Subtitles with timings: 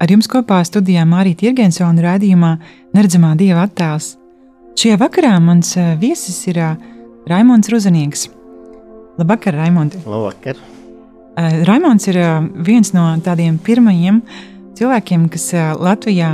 [0.00, 2.54] Ar jums kopā studijā Mārija Tirgensona raidījumā
[2.96, 4.14] Neredzamā dieva attēls.
[4.80, 6.78] Šajā vakarā mans eh, viesis ir eh,
[7.28, 8.30] Raimons Ruzanieks.
[9.20, 9.98] Labvakar, Raimonds!
[10.08, 10.56] Labvakar!
[11.36, 12.16] Uh, Raimons ir
[12.64, 14.22] viens no tādiem pirmajiem
[14.78, 15.44] cilvēkiem, kas
[15.76, 16.30] Latvijā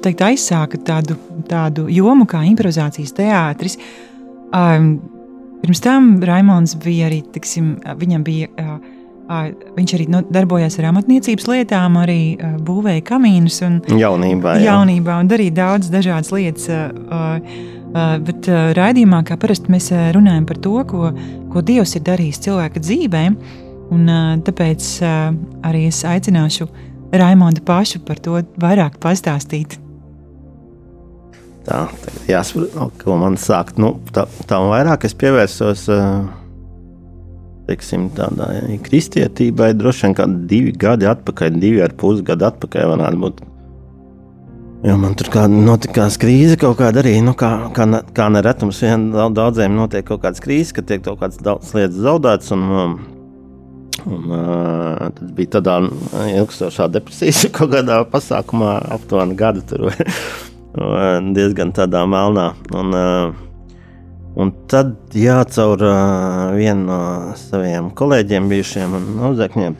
[0.00, 1.18] teikt, aizsāka tādu,
[1.50, 3.76] tādu jomu kā improvizācijas teātris.
[4.56, 4.94] Um,
[5.60, 8.70] pirms tam Raimons bija arī, tiksim, viņam bija
[9.30, 12.20] Viņš arī nu, darbojās ar amatniecības lietām, arī
[12.66, 13.60] būvēja kamīnus.
[13.66, 14.72] Un, jaunībā, jā.
[14.72, 16.66] jaunībā un darīja daudz dažādas lietas.
[18.26, 21.12] Bet raidījumā, kā parasti, mēs runājam par to, ko,
[21.52, 23.24] ko Dievs ir darījis cilvēka dzīvē.
[23.94, 24.10] Un,
[24.46, 24.90] tāpēc
[25.66, 26.68] arī es aicināšu
[27.10, 29.78] Raimondu pašu par to vairāk pastāstīt.
[31.66, 31.84] Tā,
[32.30, 33.78] jāsaprot, ko man sākt.
[33.82, 34.26] Nu, tā,
[34.58, 35.88] un vairāk es pievērsos.
[35.90, 36.39] Uh,
[37.70, 43.24] teiksim, tādai kristietībai droši vien kādi divi gadi atpakaļ, divi ar pus gadu atpakaļ varētu
[43.24, 43.40] būt.
[44.80, 47.84] Jo man tur kā notikās krīze kaut kāda arī, nu, kā, kā,
[48.16, 52.54] kā neretums vien daudziem notiek kaut kādas krīzes, ka tiek kaut kādas daudz lietas zaudētas.
[52.56, 52.94] Un, um,
[54.06, 55.76] un, uh, tas bija tādā
[56.30, 59.90] ilgstošā depresijas kaut kādā pasākumā aptuveni gadu tur
[61.36, 62.48] diezgan tādā melnā.
[62.72, 63.49] Un, uh,
[64.38, 66.98] Un tad, jā, caur uh, vienu no
[67.38, 68.92] saviem kolēģiem, bijušiem
[69.26, 69.78] audzēkņiem,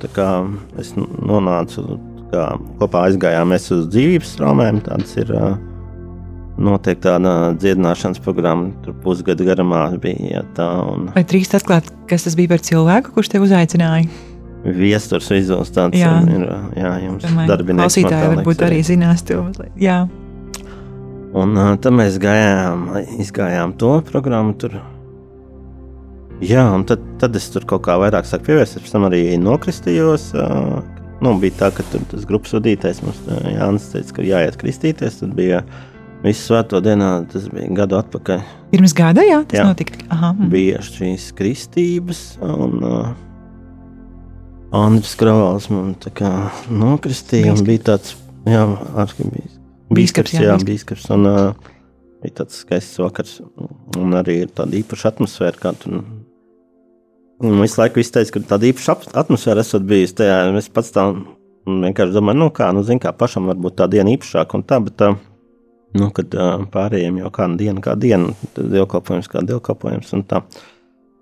[0.83, 1.84] es nonācu
[2.33, 2.47] kā,
[2.81, 4.81] kopā aizgājām uz dzīvības traumēm.
[4.89, 5.53] Tāds ir uh,
[6.61, 10.41] noteikti tāda dziedināšanas programma, tur pusgada garumā bija.
[10.41, 11.13] Jā, tā, un...
[11.14, 14.11] Vai drīkst atklāt, kas tas bija par cilvēku, kurš te uzaicināja?
[14.61, 16.11] Viesturs Vizuls tāds jā.
[16.29, 16.42] ir,
[16.77, 17.86] jā, jums darbinieks.
[17.86, 19.41] Klausītāji varbūt arī zinās to.
[19.80, 20.03] Jā.
[21.30, 22.89] Un tad mēs gājām,
[23.23, 24.55] izgājām to programmu.
[24.58, 24.80] Tur.
[26.42, 28.83] Jā, un tad, tad es tur kaut kā vairāk sāku pievērsties.
[28.86, 30.33] Pēc tam arī nokristījos.
[31.20, 35.20] Nu, bija tā, ka tur tas grupas vadītājs mums Jānis teica, ka jāiet kristīties.
[35.20, 35.63] Tad bija
[36.24, 38.42] visu svēto dienā, tas bija gadu atpakaļ.
[38.73, 39.68] Pirms gada, jā, tas jā.
[39.68, 40.02] notika.
[40.11, 40.33] Aha.
[40.35, 40.51] Mm.
[40.51, 42.24] Bija šīs kristības.
[42.42, 43.14] Un, uh,
[44.80, 46.35] Andris Kravals man tā kā
[46.73, 47.55] nokristīja.
[47.62, 48.17] Bija tāds,
[48.48, 48.67] jā,
[48.98, 49.60] arhibijs
[49.90, 51.08] Bīskaps, jā, jā bīskaps.
[51.14, 51.70] Un, uh,
[52.23, 53.39] bija tāds skaists vakars,
[53.98, 55.58] un arī ir tāda īpaša atmosfēra.
[55.61, 56.02] Kā tur
[57.40, 60.40] Un visu laiku teica, ka tāda īpaša atmosfēra esot bijusi tajā.
[60.61, 61.06] Es pats tā
[61.64, 64.98] vienkārši domāju, nu kā, nu zin kā, pašam varbūt tā diena īpašāka un tā, bet
[65.00, 65.08] tā,
[65.96, 70.42] nu, kad uh, pārējiem jau kāda diena, kā diena, dievkalpojums kā dievkalpojums un tā.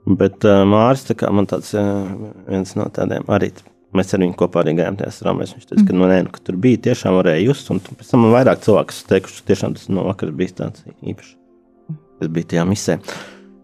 [0.08, 2.10] Bet uh, Māris, tā kā man tāds uh,
[2.48, 3.52] viens no tādiem arī
[3.96, 5.54] Mēs ar viņu kopā arī gājām tajā strāmēs.
[5.56, 7.70] Viņš teica, ka, nu, nē, nu, ka tur bija tiešām varēja just.
[7.72, 11.34] Un pēc tam man vairāk cilvēku teikuši, ka tiešām tas no vakara bija tāds īpašs.
[12.18, 12.98] Tas bija tajā misē.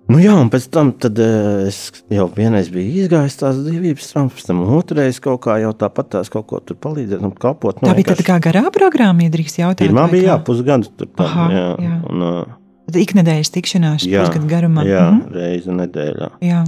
[0.04, 1.78] Nu, jā, un pēc tam tad, uh, es
[2.12, 6.28] jau vienreiz biju izgājis tās dzīvības traumas, pēc tam otrreiz kaut kā jau tāpat tās
[6.32, 7.80] kaut ko tur palīdzēt un kalpot.
[7.80, 9.80] Nu, tā bija tāda kā garā programma, ja drīkst jautāt.
[9.80, 11.08] Pirmā bija, jā, pusgadu tur.
[11.08, 11.96] Tā, Aha, jā, jā.
[12.12, 14.84] Un, uh, iknedēļas tikšanās pusgadu garumā.
[14.88, 15.32] Jā, mhm.
[15.38, 16.30] reizi nedēļā.
[16.44, 16.64] Jā.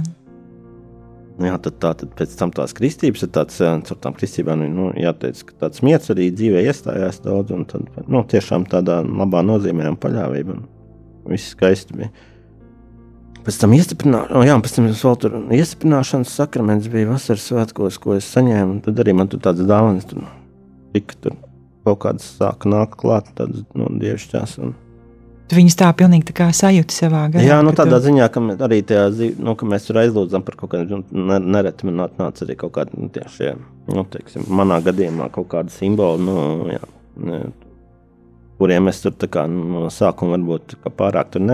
[1.37, 5.43] Jā, tad, tā, tad pēc tam tās kristības ir tāds, caur tām kristībām, nu, jāteic,
[5.45, 9.99] ka tāds miets arī dzīvē iestājās daudz, un tad, nu, tiešām tādā labā nozīmē un
[10.01, 12.09] paļāvība, un viss skaisti bija.
[13.45, 14.89] Pēc tam iestiprināšanas, oh, jā, pēc tam
[15.21, 20.09] tur iestiprināšanas sakraments bija vasaras svētkos, ko es saņēmu, tad arī man tur tādas dāvanas,
[20.09, 20.25] tur
[20.97, 21.37] tika tur
[21.85, 24.73] kaut kādas sāka nākt klāt, tādas, nu, dievišķās, un
[25.55, 27.45] viņus tā pilnīgi tā kā sajūti savā garā.
[27.45, 28.07] Jā, nu, tādā tu...
[28.09, 29.05] ziņā, ka arī tajā
[29.39, 32.97] nu, ka mēs tur aizlūdzam par kaut kādiem, nu, nereti man atnāca arī kaut kādi,
[32.99, 33.53] nu, tieši,
[33.93, 36.37] nu, teiksim, manā gadījumā kaut kādi simboli, nu,
[36.73, 36.83] jā,
[37.29, 37.41] ne,
[38.59, 41.45] kuriem es tur tā kā no sākuma varbūt pārāk tur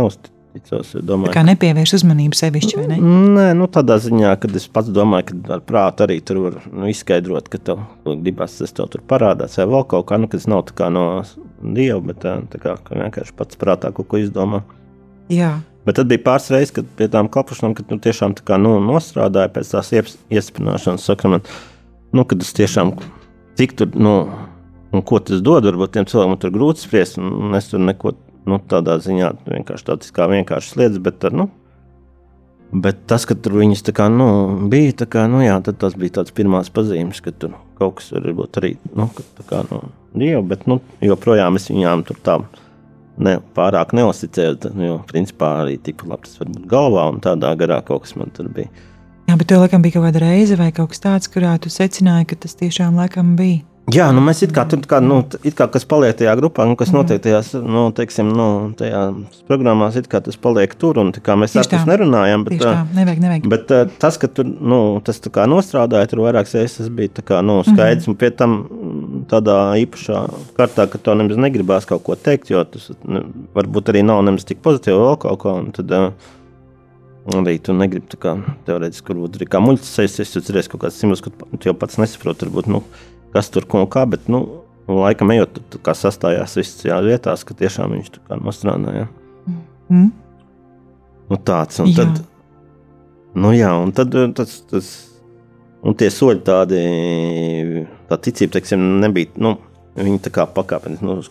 [0.53, 0.93] neuzticos.
[1.03, 2.97] Domāju, tā kā nepievērš uzmanību sevišķi, vai ne?
[3.01, 6.87] Nē, nu, tādā ziņā, ka es pats domāju, ka ar prātu arī tur var nu,
[6.89, 10.65] izskaidrot, ka tev gribas, tas tev tur parādās, vai vēl kaut kā, nu, kas nav
[10.69, 11.23] tā kā no
[11.61, 14.63] dievu, bet tā, tā kā vienkārši pats prātā kaut ko izdomā.
[15.31, 15.57] Jā.
[15.87, 18.77] Bet tad bija pāris reizes, kad pie tām klapušanām, kad nu, tiešām tā kā, nu,
[18.83, 21.51] nostrādāja pēc tās iestiprināšanas sakramenta,
[22.15, 22.93] nu, kad es tiešām,
[23.59, 24.13] cik tur, nu,
[24.93, 28.13] un ko tas dod, varbūt tiem cilvēkiem tur grūti spriest, un es tur neko,
[28.49, 31.49] nu, tādā ziņā vienkārši tādas kā vienkāršas lietas, bet, nu,
[32.73, 34.25] Bet tas, ka tur viņas kā, nu,
[34.71, 38.71] bija, kā, nu, jā, tas bija tāds pirmās pazīmes, ka tur kaut kas varbūt arī
[38.97, 39.05] nu,
[39.45, 39.83] kā, no
[40.17, 42.39] dieva, bet nu, joprojām es viņām tur tā
[43.21, 44.71] ne, pārāk neusticējos.
[44.81, 48.33] Jo principā arī tik labi tas var būt galvā un tādā garā kaut kas man
[48.33, 48.71] tur bija.
[49.29, 52.31] Jā, bet tev laikam bija kaut kāda reize vai kaut kas tāds, kurā tu secināji,
[52.31, 53.61] ka tas tiešām laikam bija.
[53.91, 56.77] Jā, nu mēs it kā tur kā, nu, it kā kas paliek tajā grupā, nu,
[56.79, 56.95] kas mm.
[56.95, 58.45] notiek tajās, nu, teiksim, nu,
[58.79, 62.45] tajās programmās, it kā tas paliek tur, un kā mēs ar tas nerunājam.
[62.47, 63.49] Bet, tā, nevajag, nevajag.
[63.51, 67.25] bet tas, ka tur, nu, tas tā kā nostrādāja, tur vairākas reizes tas bija tā
[67.27, 68.13] kā, nu, skaidrs, mm.
[68.13, 68.55] un pie tam
[69.31, 70.21] tādā īpašā
[70.55, 73.25] kārtā, ka to nemaz negribās kaut ko teikt, jo tas ne,
[73.57, 76.39] varbūt arī nav nemaz tik pozitīvi vēl kaut ko, un tad, uh,
[77.23, 78.33] Arī tu negribi tā kā
[78.67, 81.95] teorētiski, varbūt arī kā muļķis sēsties, tu cerēsi kaut kāds simbols, ka tu jau pats
[82.01, 82.81] nesaproti, varbūt, nu,
[83.33, 84.43] kas tur ko kā, bet, nu,
[84.89, 89.07] laikam ejot, tur kā sastājās viss tajās vietās, ka tiešām viņš tā kā nostrādāja.
[89.89, 90.11] Mm.
[91.31, 92.03] Nu, tāds, un jā.
[92.03, 92.23] tad,
[93.39, 94.89] nu jā, un tad tas, tas,
[95.83, 96.81] un tie soļi tādi,
[98.09, 99.55] tā ticība, teiksim, nebija, nu,
[99.99, 101.21] viņi tā kā pakāpeniski, nu,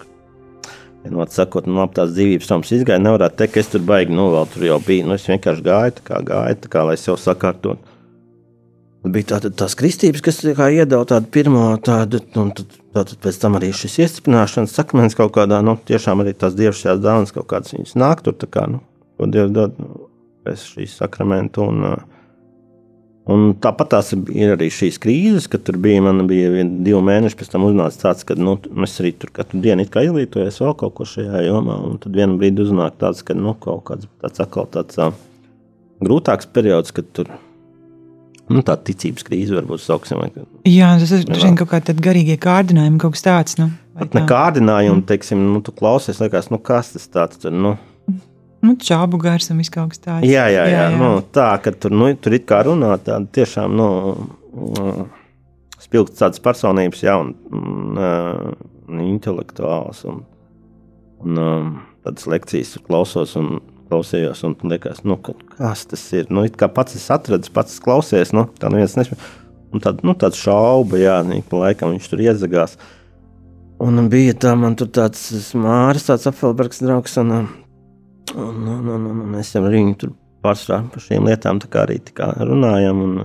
[1.02, 4.28] Vienot sakot, nu, ap tās dzīvības traumas izgāja, nevarētu teikt, ka es tur baigi, nu,
[4.30, 5.08] vēl tur jau biju.
[5.08, 7.91] Nu, es vienkārši gāju, tā kā gāju, tā kā lai sev sakārtotu.
[9.02, 13.72] Bija tāda tās kristības, kas iedeva tādu pirmo tādu, un tad, tātad pēc tam arī
[13.74, 18.22] šis iestiprināšanas sakmens kaut kādā, nu, tiešām arī tās dievišķās dāvanas kaut kādas viņas nāk
[18.22, 18.78] tur, tā kā, nu,
[19.18, 20.06] ko Dievs dod nu,
[20.46, 22.22] pēc šīs sakramentu un, uh,
[23.30, 27.36] Un tāpat tās ir arī šīs krīzes, kad tur bija, man bija vien, divi mēneši
[27.38, 31.06] pēc tam uznāca tāds, ka nu, es arī tur katru dienu izglītojos vēl kaut ko
[31.06, 34.98] šajā jomā, un tad vienā brīdī uznāk tāds, ka nu, kaut kāds tāds atkal tāds
[34.98, 35.14] uh,
[36.02, 37.30] grūtāks periods, kad tur
[38.52, 40.20] nu, tā ticības krīze varbūt sauksim.
[40.68, 43.56] Jā, tas ir vien, kaut kādi garīgie kārdinājumi, kaut kas tāds.
[43.60, 45.06] Nu, Pat ne kārdinājumi, mm.
[45.08, 47.76] teiksim, nu, tu klausies, liekas, nu, kas tas tāds tur, nu,
[48.62, 50.22] Nu, čābu gars un viss kaut kas tāds.
[50.22, 50.98] Jā, jā, jā, jā, jā.
[51.00, 53.88] Nu, tā, ka tur, nu, tur it kā runā tāda tiešām, nu,
[55.82, 58.52] spilgts tādas personības, jā, un, un uh,
[59.02, 60.22] intelektuāls, un,
[61.26, 61.72] un um,
[62.06, 63.56] tādas lekcijas klausos un
[63.92, 68.32] klausījos, un liekas, nu, kas tas ir, nu, it kā pats es atradu, pats klausies,
[68.32, 69.20] nu, tā neviens nespēj,
[69.76, 72.78] un tāda, nu, tāda šauba, jā, ik pa laikam viņš tur iezagās,
[73.82, 75.28] un bija tā, man tur tāds
[75.58, 77.50] Māris, tāds apfelbergs draugs, un, uh,
[78.34, 80.12] Un, un, un, un mēs jau ar viņu tur
[80.44, 81.98] pārsvarā par šīm lietām arī
[82.48, 83.02] runājam.
[83.04, 83.16] Un,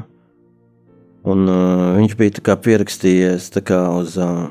[1.24, 4.50] un, uh, viņš bija pierakstījies kā, uz uh,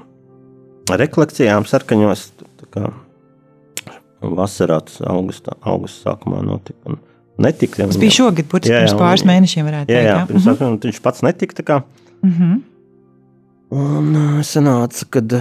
[0.88, 2.30] rekolekcijām, sarkaņos.
[2.72, 2.88] Kā,
[4.22, 6.78] vasarā, tas augustā, augustā sākumā notika.
[6.88, 7.00] Un
[7.42, 9.68] netika, tas bija šogad, būtiski pirms pāris mēnešiem.
[9.68, 10.80] Varētu jā, jā, jā, pirms, mm -hmm.
[10.88, 11.82] viņš pats netika.
[12.22, 12.64] Mm -hmm.
[13.70, 14.14] Un
[14.46, 15.32] sanāca, kad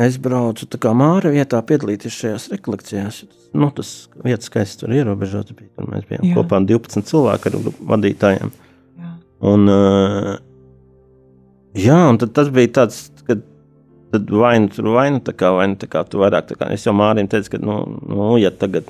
[0.00, 3.24] es braucu kā māra vietā piedalīties šajās rekolekcijās.
[3.52, 5.68] Nu, tas vietas skaists tur ierobežots bija.
[5.76, 6.34] Tur mēs bijām Jā.
[6.38, 7.58] kopā 12 cilvēku ar
[7.92, 8.50] vadītājiem.
[8.96, 9.10] Jā.
[9.40, 10.38] Un, uh,
[11.74, 13.10] jā, un tas bija tāds,
[14.18, 16.70] ka vai nu tur vai nu tā kā, vai nu tā kā tu vairāk kā.
[16.74, 17.78] Es jau mārim teicu, ka, nu,
[18.08, 18.88] nu ja tagad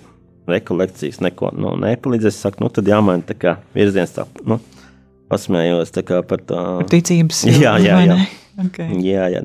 [0.51, 4.61] rekolekcijas neko nu, nepalīdzēs, saku, nu tad jāmaina tā kā virziens tā, nu,
[5.31, 6.63] pasmējos tā kā par tā.
[6.93, 7.45] Ticības.
[7.65, 8.21] Jā, jā, jā.
[8.67, 9.01] Okay.
[9.05, 9.43] Jā, jā.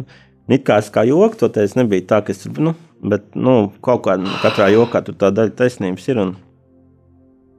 [0.51, 2.73] It kā, kā joks, to teicu, nebija tā, ka es nu,
[3.07, 6.19] bet, nu, kaut kā nu, katrā jokā tur tā daļa taisnības ir.
[6.23, 6.33] Un,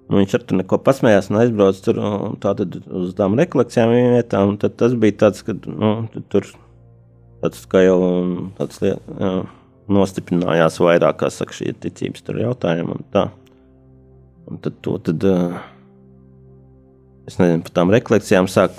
[0.08, 2.00] nu, viņš ar to neko pasmējās un aizbrauca tur
[2.42, 4.58] tātad, uz tām rekolekcijām vietām.
[4.60, 5.94] Tad tas bija tāds, ka, nu,
[6.32, 6.48] tur
[7.42, 7.98] tāds, kā jau
[8.58, 9.32] tāds liet, jā,
[9.92, 12.98] nostiprinājās vairāk, kā saka, šī ticības jautājuma.
[12.98, 13.26] Un tā.
[14.50, 15.26] un tad to, tad,
[17.28, 18.78] es nezinu, par tām rekolekcijām sāk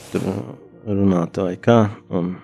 [0.88, 1.86] runāt vai kā.
[2.10, 2.36] Un,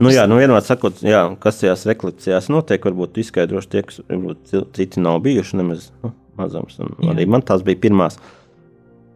[0.00, 4.54] Nu, jā, nu vienmēr sakot, jā, kas tajās rekolekcijās notiek, varbūt izskaidrošu tie, kas varbūt
[4.72, 6.78] citi nav bijuši nemaz nu, mazums.
[7.04, 8.16] Arī man tās bija pirmās.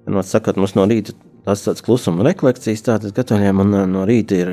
[0.05, 4.53] Vienmēr sakot, mums no rīta tas tāds klusuma rekolekcijas, tātad katoļiem un no rīta ir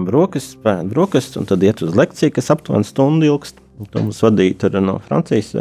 [0.00, 3.60] brokastis, pēd brokastis, un tad iet uz lekciju, kas aptuveni stundu ilgst.
[3.90, 5.54] To mums vadīja no Francijas.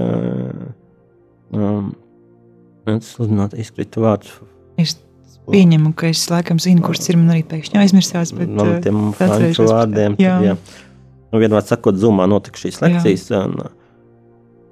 [1.55, 1.93] Um,
[2.91, 4.33] es sludināt izkrita vārds.
[4.79, 4.97] Es
[5.49, 8.33] Pieņemu, ka es laikam zinu, kurš ir man arī pēkšņi aizmirsās.
[8.37, 10.17] Bet, no eh, tiem franču vārdiem.
[10.21, 10.35] Jā.
[10.45, 10.55] Jā.
[11.29, 13.27] Nu, vienmēr sakot, zumā notika šīs lekcijas.
[13.39, 13.55] Un,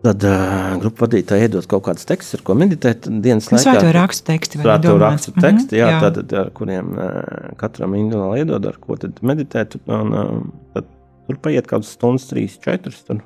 [0.07, 3.63] Tad uh, grupu vadītāji iedod kaut kādus tekstus, ar ko meditēt dienas laikā.
[3.65, 4.61] Svēto rakstu teksti.
[4.61, 5.43] Svēto rakstu mhm.
[5.43, 6.03] teksti, jā, jā.
[6.05, 7.15] Tātad, ar kuriem uh,
[7.59, 9.75] katram individuāli iedod, ar ko tad meditēt.
[9.83, 10.87] Un, uh, tad
[11.27, 13.01] tur paiet kaut kādas stundas, trīs, četras.
[13.07, 13.19] Tur.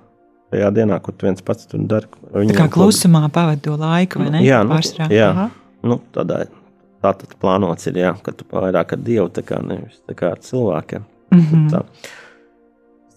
[0.51, 2.09] Tajā dienā, kur tu viens pats tur dari.
[2.33, 4.41] Tā kā klusumā pavadi to laiku, vai ne?
[4.43, 5.13] Jā, nu, Pārsvarā.
[5.13, 5.29] jā.
[5.85, 6.41] Nu, tādā
[7.01, 10.33] tā tad plānots ir, jā, ka tu vairāk ar Dievu, tā kā nevis tā kā
[10.35, 11.05] ar cilvēkiem.
[11.31, 11.69] Mm -hmm.
[11.71, 11.85] tā.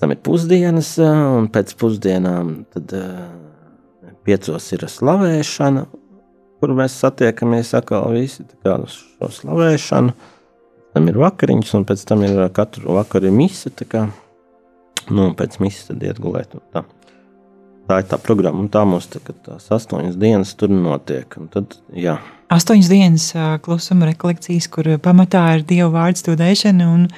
[0.00, 3.28] Tam ir pusdienas, un pēc pusdienām tad uh,
[4.24, 5.84] piecos ir slavēšana,
[6.60, 10.14] kur mēs satiekamies atkal visi uz šo slavēšanu.
[10.94, 13.72] tam ir vakariņas, un pēc tam ir katru vakaru mise.
[13.90, 14.06] Kā,
[15.10, 16.54] nu, pēc misijas tad iet gulēt.
[16.72, 16.84] Tā.
[17.88, 21.36] tā ir tā programma, un tā mums tā, tās astoņas dienas tur notiek.
[21.52, 22.18] Tad, jā.
[22.54, 23.28] Astoņas dienas
[23.64, 27.08] klusuma rekolekcijas, kur pamatā ir Dieva vārdu studēšana un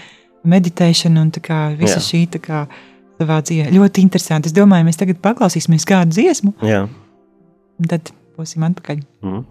[0.47, 2.07] meditēšana un kā, visa jā.
[2.09, 2.67] šī kā,
[3.16, 3.73] savā dzīvē.
[3.75, 4.52] Ļoti interesanti.
[4.52, 6.56] Es domāju, mēs tagad paklausīsimies kādu dziesmu.
[6.66, 6.87] Jā.
[7.76, 9.04] Un tad būsim atpakaļ.
[9.25, 9.44] Mm.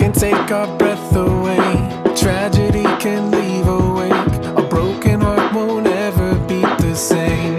[0.00, 1.39] can take our breath away.
[3.10, 4.34] Can leave awake.
[4.56, 7.56] A broken heart won't ever beat the same.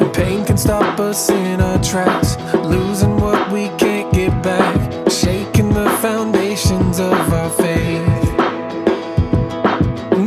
[0.00, 4.76] And pain can stop us in our tracks, losing what we can't get back,
[5.10, 8.22] shaking the foundations of our faith.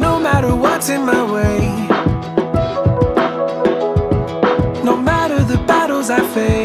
[0.06, 1.60] No matter what's in my way,
[4.84, 6.61] no matter the battles I face.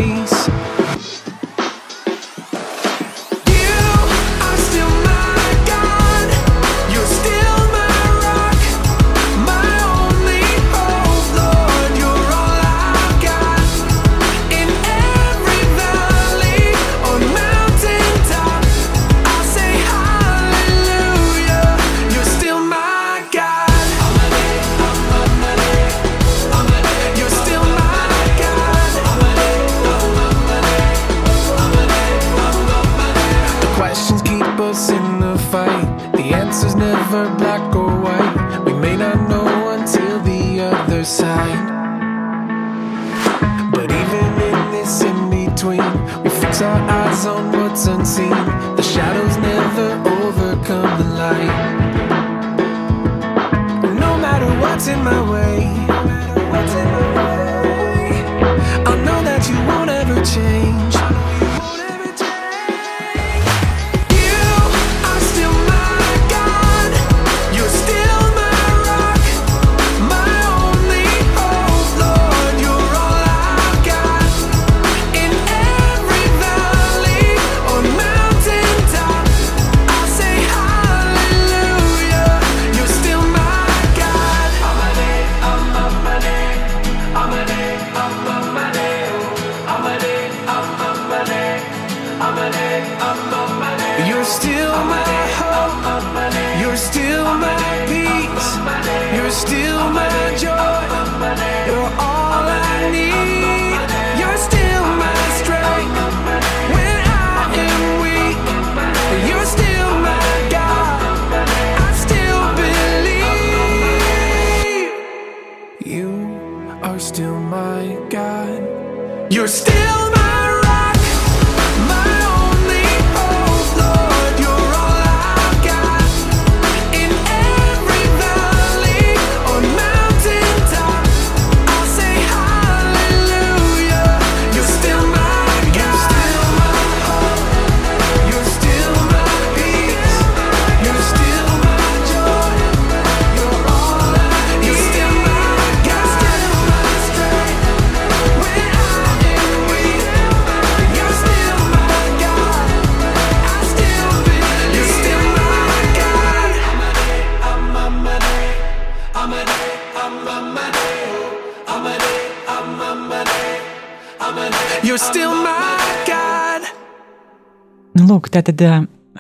[168.21, 168.63] Tātad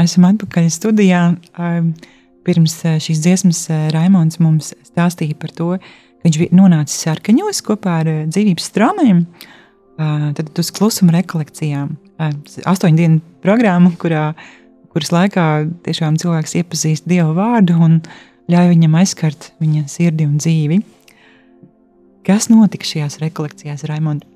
[0.03, 1.23] esam atpakaļ studijā.
[2.47, 8.11] Pirms šīs dziesmas Raimons mums stāstīja par to, ka viņš bija nonācis sarkaņos kopā ar
[8.31, 9.25] dzīvības straumēm.
[9.97, 11.97] Tad uz klusuma rekolekcijām.
[12.69, 14.31] Astoņu dienu programmu, kurā,
[14.93, 15.47] kuras laikā
[15.87, 17.99] tiešām cilvēks iepazīst Dievu vārdu un
[18.53, 20.81] ļauj viņam aizskart viņa sirdi un dzīvi.
[22.27, 24.27] Kas notika šajās rekolekcijās, Raimond?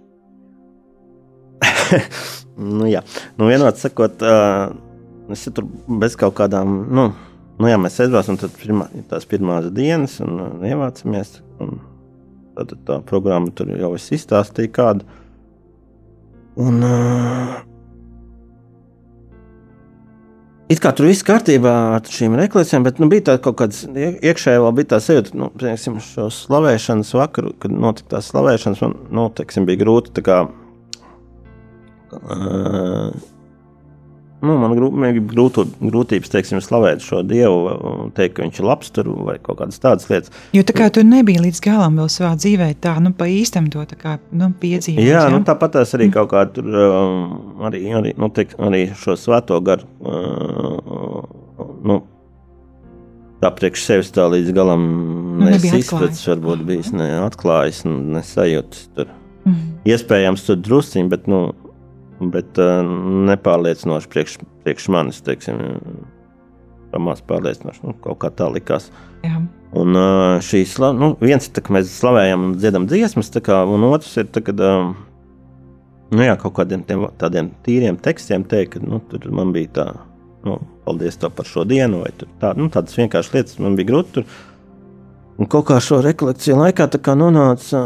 [2.79, 3.03] nu, jā,
[3.39, 4.73] nu, vienot sakot, uh,
[5.33, 5.69] es tur
[6.01, 7.09] bez kaut kādām, nu,
[7.61, 11.39] nu jā, mēs aizbraucam, tad pirmā, tās pirmās dienas un uh, ievācamies.
[11.61, 11.81] Un
[12.59, 15.19] tad tā programma tur jau es izstāstīju kādu.
[16.61, 17.59] Un, uh,
[20.71, 24.61] It kā tur viss kārtībā ar šīm reklāmām, bet nu, bija tā kaut kāda iekšēji
[24.63, 29.25] vēl bija tā sajūta, nu, piemēram, šo slavēšanas vakaru, kad notika tā slavēšanas, man nu,
[29.35, 30.45] teiksim, bija grūti kā,
[34.41, 34.75] nu, man
[35.29, 39.83] grūtu, grūtības, teiksim, slavēt šo dievu, teikt, ka viņš ir labs tur vai kaut kādas
[39.83, 40.33] tādas lietas.
[40.57, 43.85] Jo tā kā tu nebija līdz galam vēl savā dzīvē, tā, nu, pa īstam to
[43.91, 45.05] tā kā, nu, piedzīvot.
[45.05, 45.35] Jā, jā?
[45.35, 49.61] Nu, tāpat tās arī kaut kā tur, um, arī, arī, nu, teik, arī šo svēto
[49.65, 52.01] garu, uh, nu,
[53.41, 54.85] tā priekš sevis tā līdz galam
[55.41, 59.13] nu, nesizpēc, varbūt bijis neatklājis, nesajūtas tur.
[59.49, 59.61] Mm.
[59.89, 61.51] Iespējams, tur drusciņi, bet, nu,
[62.21, 62.81] bet uh,
[63.31, 65.61] nepārliecinoši priekš, priekš manis, teiksim,
[66.93, 68.91] pamās pārliecinoši, nu, kaut kā tā likās.
[69.25, 69.41] Jā.
[69.81, 74.13] Un uh, šīs, nu, viens ir, ka mēs slavējam un dziedam dziesmas, kā, un otrs
[74.21, 74.91] ir, tā, kad, uh,
[76.11, 79.89] nu jā, kaut kādiem tiem, tādiem tīriem tekstiem teikt, ka, nu, tur man bija tā,
[80.47, 84.19] nu, paldies tev par šo dienu, vai tā, nu, tādas vienkāršas lietas man bija grūti
[84.19, 84.31] tur
[85.41, 87.79] Un kaut kā šo rekolekciju laikā tā nonāca,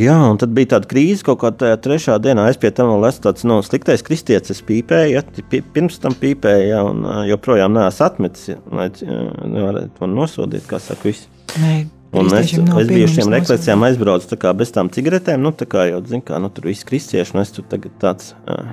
[0.00, 3.04] jā, un tad bija tāda krīze, kaut kā tajā trešā dienā es pie tam vēl
[3.10, 7.76] esmu tāds no, nu, sliktais kristietis, es pīpēju, ja, pirms tam pīpēju, ja, un joprojām
[7.76, 11.28] neesmu atmetis, lai nevarētu man nosodīt, kā saka visi.
[11.60, 11.76] Nē.
[12.14, 15.88] Un es, es biju uz šīm rekolekcijām aizbraucis kā bez tām cigaretēm, nu tā kā
[15.90, 18.70] jau, zin kā, nu tur viss kristieši, un es tur tagad tāds uh,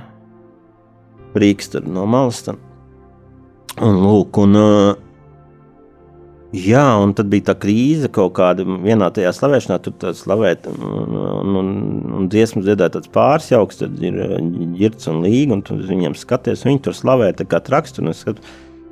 [1.35, 2.61] prīks tur no malas tam.
[3.81, 4.91] Un lūk, un uh,
[6.51, 11.13] Jā, un tad bija tā krīze kaut kāda vienā tajā slavēšanā, tur tā slavēt, un,
[11.15, 11.69] un, un,
[12.17, 14.17] un dziesmu dziedāt tāds pārsjauks, tad ir
[14.75, 18.25] ģirts un līga, un tu viņiem skaties, viņi tur slavē tā kā trakstu, un es
[18.25, 18.43] skatu,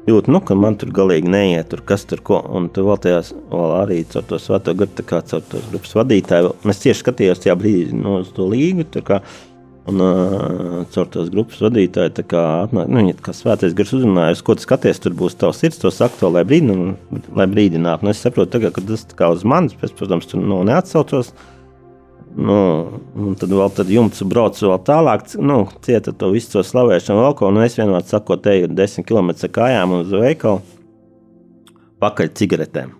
[0.08, 3.34] jūtu, nu, ka man tur galīgi neiet, tur kas tur ko, un tu vēl tajās,
[3.52, 7.44] vēl arī caur to svēto garu, tā kā caur tos grupas vadītāju, es tieši skatījos
[7.44, 9.20] tajā brīdī, no, uz to līgu, tur kā,
[9.90, 14.56] Un uh, caur tās grupas vadītāju, tā kā, nu, kā svētais gars uzrunāja, uz ko
[14.58, 16.98] tu skaties, tur būs tavs sirds, to saka, to, lai, brīdin,
[17.38, 18.06] lai brīdinātu.
[18.06, 21.32] Nu, es saprotu, tagad, ka tas kā uz manis, pēc, protams, tur nu, neatsaucos.
[22.40, 22.60] Nu,
[23.18, 27.36] un tad vēl tad jumts brauc vēl tālāk, nu, cieta to visu to slavēšanu vēl
[27.40, 30.62] ko, un es vienmēr saku, te ir 10 km kājām uz veikalu
[32.04, 32.99] pakaļ cigaretēm.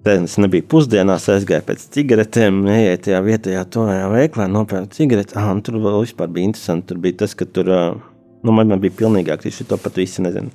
[0.00, 5.36] Tad es nebiju pusdienās, aizgāju pēc cigaretēm, eju tajā vietējā tonajā veiklā, nopērku cigaretes.
[5.36, 6.86] Ah, tur vēl vispār bija interesanti.
[6.88, 10.48] Tur bija tas, ka tur, nu, man, man bija pilnīgāk, šī to pat visi nezinu.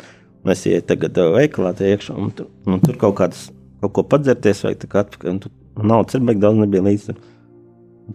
[0.50, 3.46] Es ieju tagad veikalā tie iekšā, un tur, un tur kaut kādas,
[3.86, 7.08] kaut ko padzerties, vai tā kā atpakaļ, un tur naudas ir beig daudz nebija līdz.
[7.12, 7.24] Tur.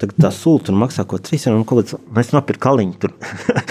[0.03, 2.99] Tagad tā sūta tur maksā ko 3 eiro, un ko līdz es nopirku kaliņu.
[3.03, 3.14] Tur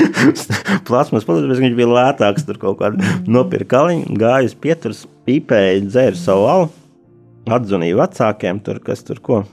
[0.88, 6.20] plāsmas palīdzēs, viņš bija lētāks, tur kaut kādu nopirku kaliņu, gāju uz pieturas, pīpēju, dzēru
[6.20, 6.76] savu alu
[7.56, 9.44] atzvanīju vecākiem, tur, kas tur ko.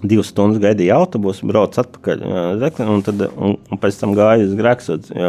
[0.00, 2.22] Divas stundas gaidīja autobusu, braucu atpakaļ
[2.62, 5.26] Zekli, un, tad, un, un pēc tam gāju uz Grēksūdu.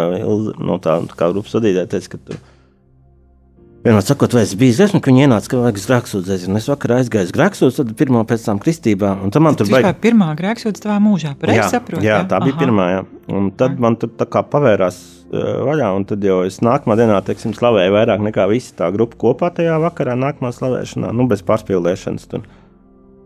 [0.63, 2.39] No tā kā grupas vadītāja teica, ka tur
[3.85, 6.35] vienmēr sakot, vai es biju dziesmu, ka viņi ienāca, uz Grēksūdu.
[6.59, 9.15] Es vakar aizgāju uz Grēksūdu, tad pirmā pēc tam kristībā.
[9.23, 12.05] Un tad man tur bija pirmā Grēksūda tavā mūžā, pareizi saprotu?
[12.05, 12.61] Jā, tā bija Aha.
[12.65, 13.01] pirmā, jā.
[13.31, 13.85] Un tad Aha.
[13.87, 15.91] man tur tā kā pavērās vaļā.
[15.95, 19.77] Un tad jau es nākamā dienā teiksim, slavēju vairāk nekā visa tā grupa kopā tajā
[19.81, 22.27] vakarā, nākamā slavēšanā, nu, bez pārspīlēšanas.
[22.31, 22.47] Tur.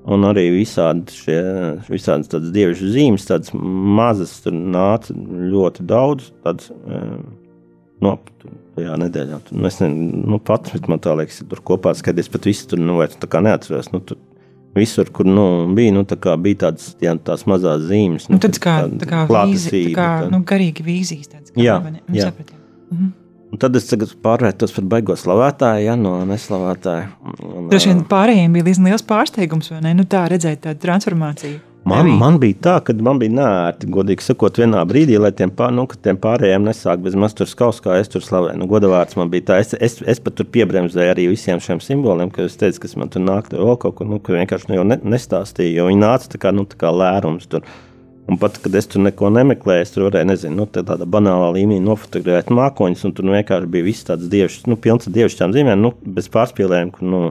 [0.05, 1.39] Un arī visādi šie
[1.89, 6.29] visādas tādas dievišķas zīmes, tādas mazas, tur nāca ļoti daudz.
[6.45, 6.69] Tādas,
[8.03, 8.17] no,
[8.75, 9.41] tajā nedēļā.
[9.47, 12.81] Tur, nu, es nezinu, nu, pats man tā liekas, tur kopā skaties, pat visu tur
[12.81, 13.91] nu, neatceros.
[13.93, 14.21] Nu, tur,
[14.75, 18.25] Visur, kur nu, bija, nu, tā bija tādas, jā, tās mazas zīmes.
[18.27, 20.31] Nu, nu, tāds kā, tā kā, vīzi, tā kā tā.
[20.34, 21.29] Nu, garīgi vīzijas.
[21.31, 22.34] Tāds, kā, jā, nu, jā.
[22.91, 23.13] Mhm.
[23.55, 23.88] Un tad es
[24.25, 27.05] pārvērtos par beigo slavētāju, ja no neslavētāja.
[27.71, 29.93] Droši vien pārējiem bija liels pārsteigums, vai ne?
[29.95, 31.62] Nu, tā redzēt tādu transformāciju.
[31.85, 35.69] Man, man bija tā, ka man bija nērti, godīgi sakot, vienā brīdī, lai tiem, pār,
[35.75, 38.57] nu, tiem pārējiem nesāk bez maz tur skaus, kā es tur slavēju.
[38.57, 42.31] Nu, Godavārds man bija tā, es, es, es pat tur piebremzēju arī visiem šiem simboliem,
[42.33, 44.79] ka es teicu, kas man tur nāk, tur vēl kaut ko, nu, ka vienkārši nu,
[44.89, 47.67] ne, nestāstīju, jo viņi nāca tā kā, nu, tā kā lērums tur.
[48.25, 51.83] Un pat, kad es tur neko nemeklēju, es tur varēju, nezinu, nu, tādā banālā līmenī
[51.85, 55.85] nofotografēt mākoņus, un tur nu, vienkārši bija viss tāds dievišķs, nu, pilns ar dievišķām zīmēm,
[55.85, 57.21] nu, bez pārspīlējuma, kur, nu,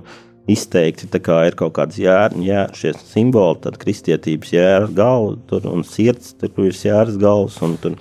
[0.50, 6.35] izteikti ir kaut kādas jēra, jā, šie simboli, tad kristietības jēra galva tur, un sirds,
[6.37, 7.57] tur, kur ir jēras galvas.
[7.64, 7.96] Un, tur,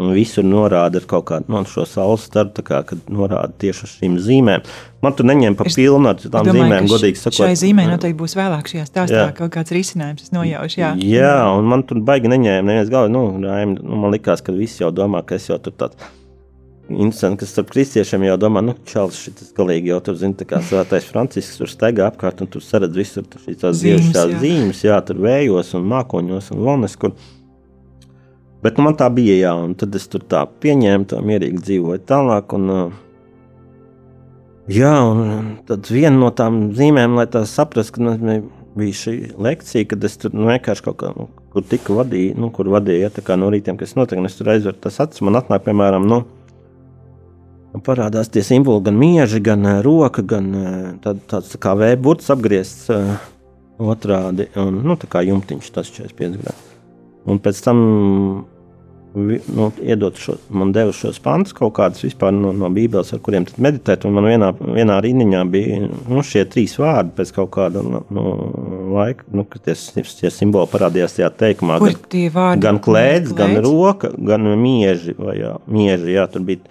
[0.00, 4.20] un visur norāda kaut kādu no šo saules startu, kā, kad norāda tieši uz šīm
[4.22, 4.64] zīmēm.
[5.04, 7.40] Man tur neņem pa pilnu ar tām domāju, zīmēm, godīgi sakot.
[7.40, 9.34] Šai zīmē noteikti būs vēlāk šajā stāstā jā.
[9.36, 10.80] kaut kāds risinājums, es nojaušu.
[10.80, 13.12] Jā, jā un man tur baigi neņēma neviens galvā.
[13.12, 16.00] Nu, nu, man likās, ka visi jau domā, ka es jau tur tāds
[16.90, 20.60] interesanti, ka starp kristiešiem jau domā, nu, čels, šis galīgi jau tur zina, tā kā
[20.64, 25.22] svētais Francisks tur staigā apkārt, un tur saredz visur šīs tās dievišķās zīmes, jā, tur
[25.24, 27.14] vējos un mākoņos un lones, kur.
[28.64, 32.04] Bet nu, man tā bija, jā, un tad es tur tā pieņēmu, tā mierīgi dzīvoju
[32.10, 32.72] tālāk, un,
[34.68, 38.40] jā, un tad viena no tām zīmēm, lai tā saprastu, ka nu,
[38.76, 42.50] bija šī lekcija, kad es tur nu, vienkārši kaut kā, nu, kur tiku vadīju, nu,
[42.54, 45.22] kur vadīju, ja tā kā no rītiem, kas notiek, un es tur aizveru tas acis,
[45.26, 46.22] man atnāk, piemēram, nu,
[47.86, 52.32] parādās tie simboli, gan mieži, gan uh, roka, gan uh, tād, tāds tā kā vēburts
[52.34, 53.14] apgriezts uh,
[53.80, 56.66] otrādi, un, nu, tā kā jumtiņš tas 45 grādi.
[57.30, 57.78] Un pēc tam
[59.14, 63.46] nu, iedot šo, man deva šos pantus kaut kādus vispār no, no Bībeles, ar kuriem
[63.58, 64.06] meditēt.
[64.06, 68.26] Un man vienā, vienā rīniņā bija nu, šie trīs vārdi pēc kaut kāda nu, nu,
[68.94, 71.80] laika, nu, kad tie, tie simboli parādījās tajā teikumā.
[71.82, 75.16] Kur gan, vārdi, gan klēdz, gan roka, gan mieži.
[75.18, 76.62] Vai, jā, mieži jā, tur bija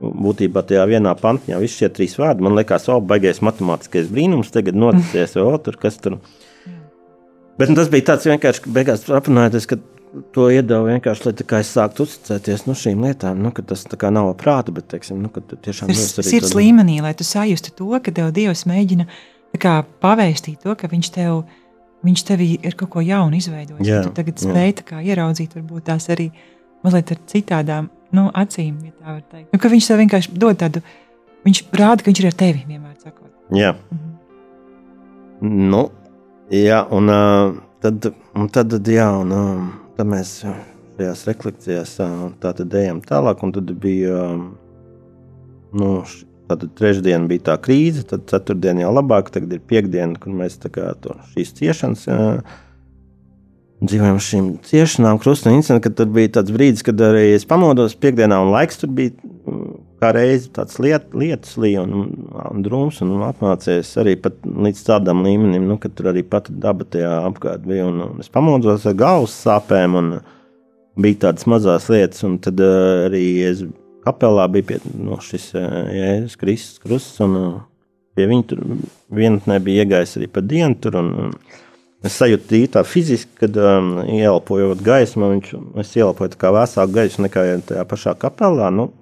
[0.00, 2.44] būtībā tajā vienā pantā visi šie trīs vārdi.
[2.46, 6.18] Man liekas, o, baigais matemātiskais brīnums tagad noticies, o, tur kas tur.
[7.58, 9.80] Bet nu, tas bija tāds vienkārši, beigās aprunājoties, ka
[10.34, 13.42] to iedevu vienkārši, lai es sāktu uzticēties nu, šīm lietām.
[13.42, 13.84] Nu, tas
[14.14, 18.30] nav prāta, bet teiksim, nu, tiešām ir sirds līmenī, lai tu sajustu to, ka tev
[18.36, 19.08] Dievs mēģina
[19.58, 21.42] kā, pavēstīt to, ka viņš tev.
[21.98, 23.88] Viņš tevī ir kaut ko jaunu izveidojis.
[24.06, 26.28] Tu tagad spēj kā, ieraudzīt, varbūt tās arī
[26.86, 29.50] mazliet ar citādām nu, acīm, ja tā var teikt.
[29.52, 30.82] Nu, viņš tev vienkārši dod tādu,
[31.48, 33.32] viņš rāda, ka viņš ir ar tevi vienmēr sakot.
[33.56, 33.74] Jā.
[33.94, 34.14] Mhm.
[35.70, 35.84] Nu,
[36.50, 39.68] jā, un uh, tad, un tad, jā, un, uh,
[39.98, 41.96] Tad mēs šajās refleksijās
[42.78, 44.18] ejam tālāk, un tad bija
[45.74, 45.88] nu,
[46.48, 50.94] Tātad trešdiena bija tā krīze, tad ceturtdiena jau labāk, tagad ir piekdiena, kad mēs kā,
[51.02, 52.06] to, šīs ciešanas
[53.84, 58.40] dzīvojam šīm ciešanām, krusta incidentā, kad tur bija tāds brīdis, kad arī es pamodos piekdienā,
[58.42, 59.14] un laiks tur bija
[59.98, 65.66] kā reizi tāds liet, lietus līja un, un drūms, un apmācījis arī līdz tādam līmenim,
[65.68, 69.34] nu, ka tur arī pati daba tajā apkārt bija, un, un es pamodos ar galvas
[69.44, 70.12] sāpēm, un
[70.98, 73.64] bija tādas mazas lietas, un tad uh, arī es
[74.06, 77.56] kapelā bija pie, no, šis uh, Jēzus Kristus krusts, un uh,
[78.18, 78.62] pie viņa tur
[79.14, 81.34] vienatnē bija iegājis arī pa dienu tur, un, un
[82.06, 85.48] Es sajūtu tā fiziski, kad um, ieelpojot gaismu, viņš,
[85.82, 88.68] es ieelpoju kā vēsāku gaisu nekā tajā pašā kapelā.
[88.70, 88.92] Nu,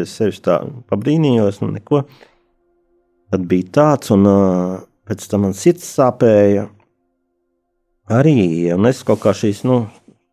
[0.00, 2.06] es sevi tā pabrīnījos, nu neko.
[3.34, 6.64] Tad bija tāds, un uh, pēc tam man sirds sāpēja
[8.16, 8.72] arī.
[8.72, 9.82] Un es kaut kā šīs, nu,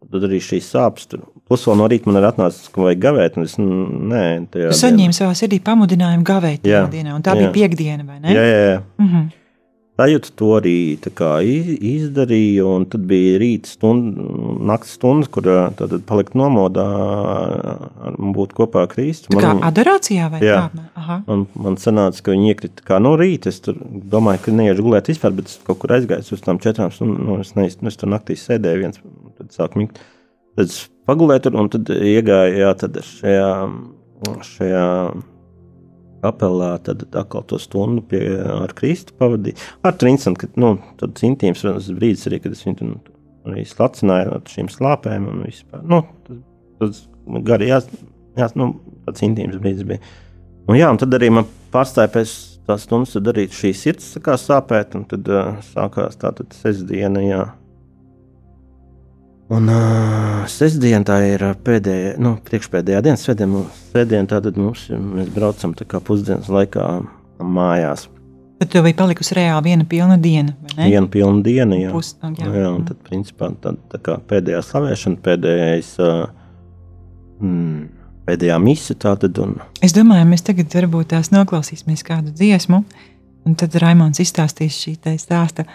[0.08, 1.28] tad arī šīs sāpes tur.
[1.44, 3.40] Plus vēl no rīta man ir atnācis, ka vajag gavēt.
[3.44, 7.44] Es, nē, tu saņēmi savā sirdī pamudinājumu gavēt tajā dienā, un tā jā.
[7.44, 8.32] bija piekdiena, vai ne?
[8.32, 8.68] Jā, jā.
[8.70, 8.84] jā.
[9.02, 9.32] Mm -hmm.
[9.94, 14.24] Sajūta to arī izdarīju, un tad bija rīta stunda,
[14.72, 15.46] naktas stundas, kur
[15.78, 16.86] tad palikt nomodā,
[18.34, 19.30] būt kopā ar Kristu.
[19.36, 21.20] Man, kā adorācijā vai jā, kā?
[21.28, 23.54] Man, man sanāca, ka viņi iekrita kā no rīta.
[23.54, 27.28] Es domāju, ka neiešu gulēt vispār, bet es kaut kur aizgāju uz tām četrām stundām.
[27.30, 29.04] Nu, es, neiz, nu, es tur naktī sēdēju viens,
[29.38, 30.02] tad sāku mīkt.
[30.58, 33.54] Tad es pagulēju tur, un tad iegāju jā, tad šajā,
[34.56, 34.88] šajā
[36.24, 39.60] kapelā, tad atkal to stundu pie, ar Kristu pavadīju.
[39.86, 43.02] Ar Trinsen, ka nu, tāds intīms brīdis arī, kad es viņu nu,
[43.50, 45.84] arī slacināju ar šīm slāpēm un vispār.
[45.88, 46.40] Nu, tas,
[46.82, 47.04] tas
[47.48, 47.90] gari jās,
[48.40, 48.74] jās, nu,
[49.08, 50.04] tāds intīms brīdis bija.
[50.70, 52.34] Un, jā, un tad arī man pārstāja pēc
[52.68, 54.14] tās stundas darīt šīs sirds
[54.46, 57.42] sāpēt, un tad uh, sākās tā tad sestdiena, jā,
[59.54, 63.62] Un uh, sestdiena tā ir pēdējā, nu, priekšpēdējā diena, svētdiena.
[63.92, 66.88] Svētdiena tātad mums, mēs braucam tā kā pusdienas laikā
[67.38, 68.08] mājās.
[68.64, 70.88] Tad tev bija palikusi reāli viena pilna diena, vai ne?
[70.96, 71.92] Viena pilna diena, jā.
[71.94, 72.48] Pus, jā.
[72.48, 76.26] jā un tad, principā, tā, tā kā pēdējā slavēšana, pēdējais, uh,
[77.44, 77.88] mm,
[78.30, 79.38] pēdējā mise tātad.
[79.44, 79.58] Un...
[79.86, 82.82] Es domāju, mēs tagad varbūt tās noklausīsimies kādu dziesmu,
[83.46, 85.68] un tad Raimons izstāstīs šī tā stāsta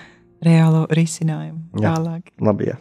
[0.42, 2.32] reālo risinājumu jā, tālāk.
[2.42, 2.80] Labi, jā.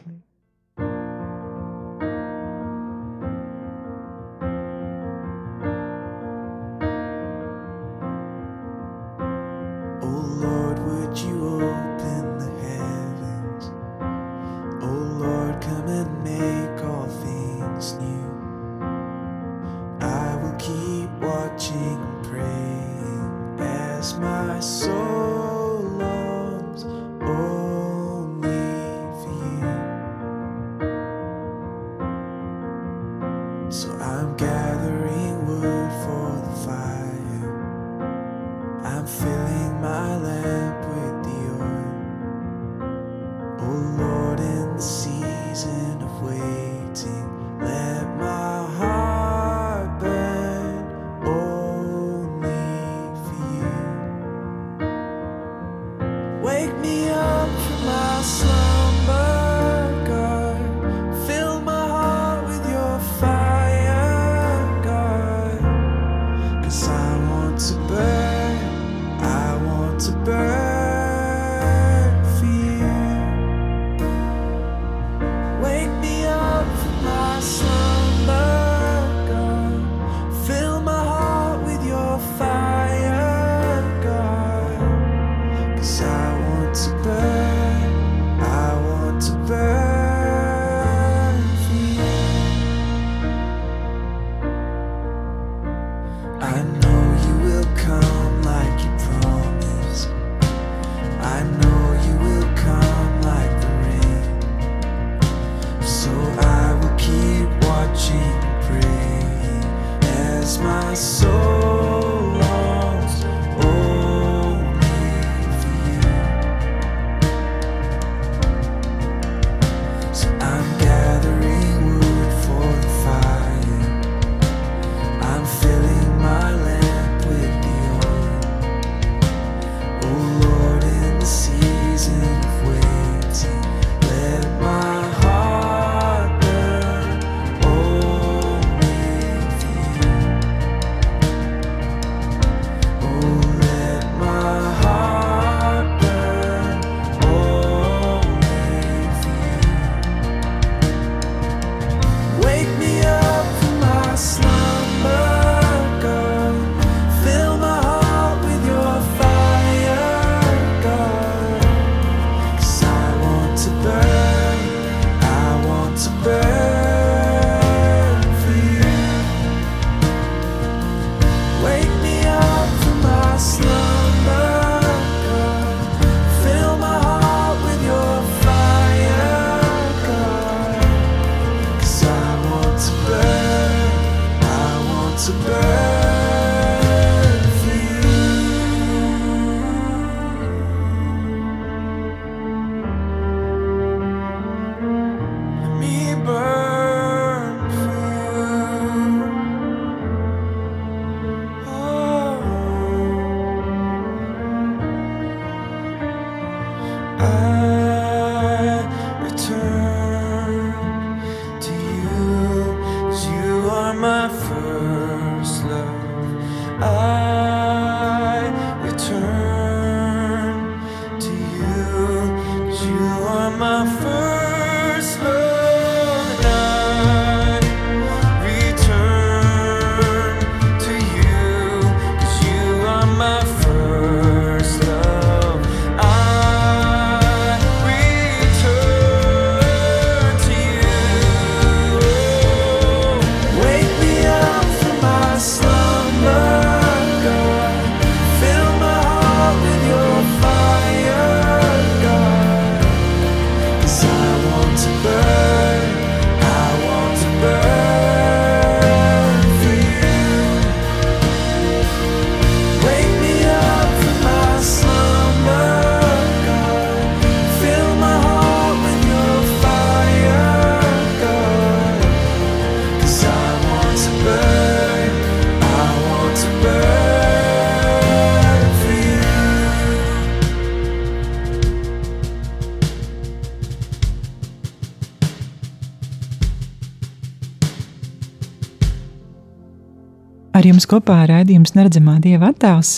[290.87, 292.93] Jums kopā raidījums Neredzamā Dieva attēls,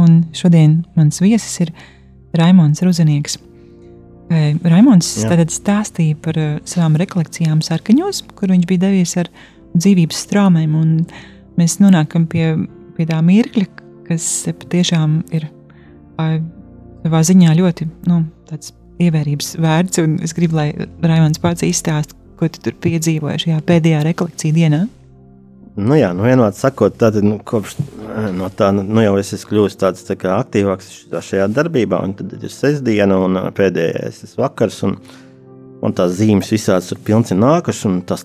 [0.00, 1.72] un šodien mans viesis ir
[2.40, 3.34] Raimons Ruzanieks.
[4.64, 9.28] Raimons tātad stāstīja par savām rekolekcijām sarkaņos, kur viņš bija devies ar
[9.76, 10.96] dzīvības strāmēm, un
[11.60, 12.48] mēs nonākam pie,
[12.96, 13.68] pie tā mirkļa,
[14.08, 14.32] kas
[14.64, 15.50] patiešām ir
[16.16, 18.24] savā ziņā ļoti nu,
[19.04, 20.70] ievērības vērts, un es gribu, lai
[21.04, 24.86] Raimons pats izstāst, ko tu tur piedzīvoji šajā pēdējā rekolekcija dienā.
[25.74, 29.50] Nu, jā, nu, vienmēr sakot, tad, nu, kopš eh, no tā, nu, jau es esmu
[29.50, 34.84] kļuvis tāds tā kā, aktīvāks šajā darbībā, un tad ir sestdiena un eh, pēdējais vakars,
[34.86, 34.94] un,
[35.82, 38.22] un tās zīmes visādas ir pilns ir nākušas, un tas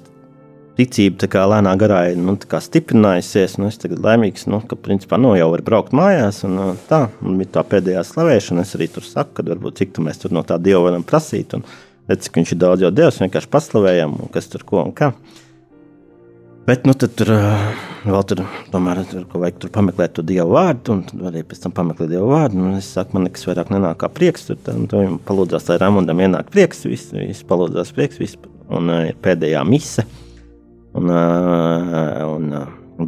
[0.78, 3.58] ticība kā, lēnā garā ir nu, stiprinājusies.
[3.60, 6.44] Nu, es tagad laimīgs, nu, ka principā nu, jau var braukt mājās.
[6.46, 8.62] Un, eh, tā un bija tā pēdējā slavēšana.
[8.68, 11.58] Es arī tur saku, ka varbūt cik mēs tur no tā dieva varam prasīt.
[11.58, 11.66] Un,
[12.10, 15.16] redz, ka viņš ir daudz jau devis, vienkārši paslavējam, kas tur ko un kā.
[16.69, 17.29] Bet nu, tur
[18.05, 21.73] vēl tur, tomēr, tur, vajag tur pameklēt to dievu vārdu, un tad arī pēc tam
[21.73, 22.60] pameklēt dievu vārdu.
[22.62, 24.45] Un es saku, man nekas vairāk nenāk kā prieks.
[24.45, 24.84] Tur tam
[25.25, 28.38] palūdzās, lai Ramondam ienāk prieks, viss, viss palūdzās prieks, viss,
[28.69, 30.05] un ir pēdējā mise.
[30.99, 32.53] Un, un,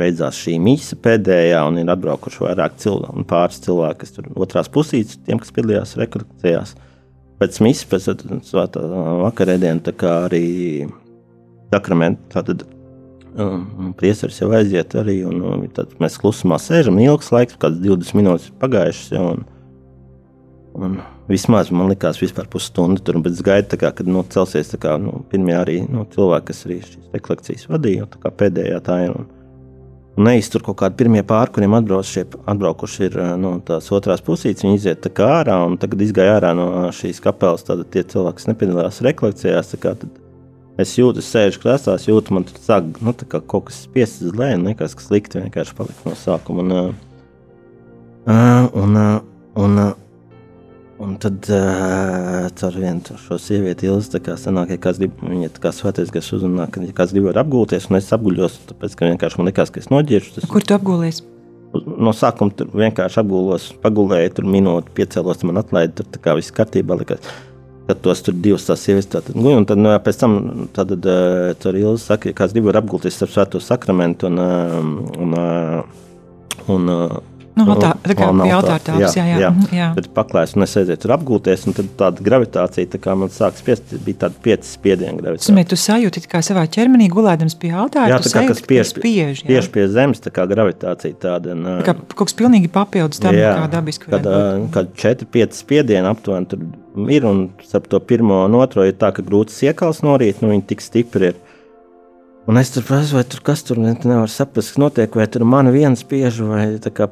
[0.02, 5.22] beidzās šī mīsa pēdējā, un ir atbraukuši vairāk cilvēku, pāris cilvēki, kas tur otrās pusītes,
[5.28, 6.76] tiem, kas piedalījās rekrutēcijās.
[7.42, 8.54] Pēc misijas, pēc
[9.22, 10.46] vakarēdienu, tā kā arī
[11.70, 12.66] sakramenti, tātad
[13.32, 17.00] Priesteris jau aiziet arī, un, un tad mēs klusumā sēžam.
[17.00, 19.12] Ilgs laiks, kāds 20 minūtes pagājušas.
[19.14, 19.46] Ja, un,
[20.76, 20.98] un
[21.32, 25.22] vismaz man likās, vispār pusstundu tur, bet es gaidu, kā, kad nu, celsies kā, nu,
[25.32, 29.16] pirmie arī nu, cilvēki, kas arī šīs rekolekcijas vadīja, kā pēdējā tā ir.
[29.16, 29.30] Un,
[30.18, 32.12] un neiztur kaut kādi pirmie pāri, kuriem atbrauc,
[32.52, 34.66] atbraukuši ir no nu, tās otrās pusītes.
[34.68, 37.64] Viņi iziet ārā, un tagad izgāja ārā no šīs kapelas.
[37.64, 40.20] Tad tie cilvēki, kas nepiedalījās rekolekcijās, tad
[40.80, 44.96] Es jūtu, sēžu krēslā, jūtu, man tur sāk nu, kaut kas spiests uz leju, nekas
[45.04, 46.64] slikti vienkārši palika no sākuma.
[46.64, 46.72] Un,
[48.32, 49.18] uh, un, uh,
[49.60, 49.92] un, uh,
[51.04, 55.74] un tad uh, ar vienu šo sievieti ilgi sanāk, ja kāds grib, viņa tā kā
[55.76, 59.52] svētais, kas uzrunā, ka ja kāds grib apgulties, un es apguļos, tāpēc, ka vienkārši man
[59.52, 60.38] likās, ka es noģēršu.
[60.38, 60.50] Tas...
[60.56, 61.24] Kur tu apgūlies?
[61.72, 66.56] No sākuma tur vienkārši apgūlos, pagulēju, tur minūti, piecēlos, man atlaida, tur tā kā viss
[66.56, 67.28] kārtībā likās
[67.88, 70.38] kad tos tur divas tās sievietes tātad, nu, un tad nu, pēc tam
[70.76, 74.40] tad, uh, tur Ilza saka, ka kāds grib apgulties ar svēto sakramentu un,
[75.26, 75.36] un,
[76.72, 76.96] un
[77.52, 79.40] Nu, altā, tā kā bija altāra tāps, jā, jā.
[79.44, 79.50] jā.
[79.52, 79.88] Mhm, jā.
[79.98, 83.58] Tad paklājs un es aizēju tur apgulties, un tad tāda gravitācija, tā kā man sāk
[83.60, 85.52] spiest, bija tāda pieci spiediena gravitācija.
[85.52, 88.94] Sumē, tu sajūti, kā savā ķermenī gulēdams pie altāra, jā, tā kā kas spiež,
[89.44, 91.58] spiež pie zemes, tā kā gravitācija tāda.
[91.58, 94.08] Un, tā kā kaut kas pilnīgi papildus tam, jā, kā dabiski.
[94.14, 94.32] Kad,
[94.72, 96.64] kad četri, pieci spiedieni aptuveni tur
[97.10, 100.68] ir, un starp to pirmo un otro ir tā, ka grūts iekals norīt, nu viņi
[100.72, 101.40] tik stipri ir.
[102.50, 105.70] Un es tur prasu, vai tur kas tur nevar saprast, kas notiek, vai tur man
[105.70, 106.64] viens spiež, vai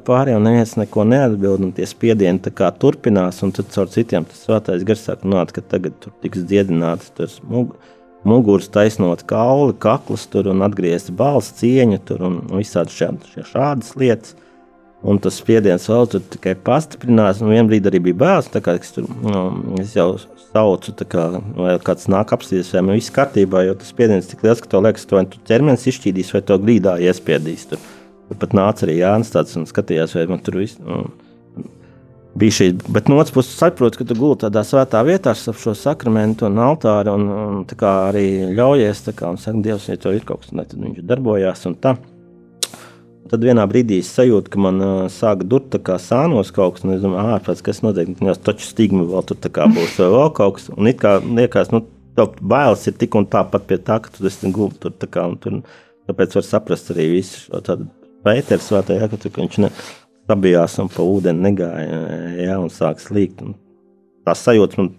[0.08, 2.42] pārējiem neviens neko neatbild, un tie spiedieni
[2.82, 7.12] turpinās, un tad caur citiem tas svētais gars sāk nākt, ka tagad tur tiks dziedināts,
[7.14, 7.76] tur mug,
[8.26, 14.34] muguras taisnot kauli, kaklas tur un atgriezta balss cieņa tur un visādi šādi, šādas lietas.
[15.00, 17.40] Un tas spiediens vēl tur tikai pastiprinās.
[17.40, 18.50] Un vienā brīdī arī bija bērns.
[18.60, 19.44] Kā, tur, nu,
[19.80, 20.10] es jau
[20.50, 21.24] saucu, kā,
[21.56, 23.64] vai kāds nāk apstāties, vai viss kārtībā.
[23.64, 26.98] Jo tas spiediens tik liels, ka tev liekas, ka tu ķermenis izšķīdīs vai to grīdā
[27.06, 27.70] iespiedīs.
[27.72, 27.88] Tur,
[28.28, 30.76] tur pat nāca arī Jānis tāds un skatījās, vai man tur viss.
[30.84, 31.06] Nu,
[32.40, 35.74] bija šī, bet no otras puses, saprotu, ka tu gulēji tādā svētā vietā ar šo
[35.74, 37.28] sakramentu un altāru, un,
[37.64, 41.06] un arī ļaujies, kā, un saka, Dievs, ja tev ir kaut kas, ne, tad viņš
[41.08, 41.66] darbojās.
[43.30, 47.04] Tad vienā brīdī es sajūtu, ka man uh, sāk durt sānos kaut kas, un es
[47.04, 48.10] domāju, ārpus, kas notiek.
[48.18, 50.66] Viņas taču stigma vēl tur būs, vai vēl kaut kas.
[50.74, 51.84] Un it kā liekas, nu,
[52.18, 54.96] tev bailes ir tik un tāpat pie tā, ka tu esi gulti tur.
[54.98, 55.60] Tā kā, tur
[56.10, 57.86] tāpēc var saprast arī visu šo tādu
[58.20, 59.70] Pēters svētajā, ka, tu, ka viņš ne,
[60.28, 62.00] sabijās un pa ūdeni negāja,
[62.36, 63.40] jā, un sāk slīgt.
[63.46, 63.54] Un
[64.26, 64.90] tā sajūta man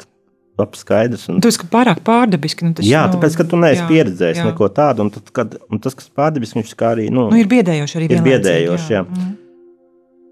[0.59, 1.27] labi skaidrs.
[1.31, 1.41] Un...
[1.43, 2.67] Tu esi pārāk pārdabiski.
[2.67, 3.15] Nu, jā, nav...
[3.15, 4.47] tāpēc, ka tu neesi jā, pieredzējis jā.
[4.49, 5.05] neko tādu.
[5.05, 7.07] Un, tad, kad, un tas, kas pārdabiski, viņš kā arī.
[7.13, 8.11] Nu, nu, ir biedējoši arī.
[8.11, 9.05] Ir biedējoši, jā.
[9.05, 9.07] jā.
[9.07, 9.37] Mm.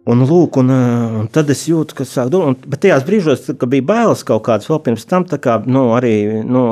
[0.09, 0.71] Un, lūk, un,
[1.19, 4.69] un tad es jūtu, ka sāk domāt, bet tajās brīžos, kad bija bailes kaut kādas
[4.71, 6.13] vēl pirms tam, kā, nu, arī,
[6.47, 6.63] nu,